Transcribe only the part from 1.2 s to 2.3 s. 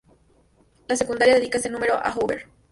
dedica ese número a